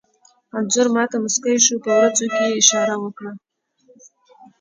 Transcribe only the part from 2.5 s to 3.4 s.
اشاره وکړه.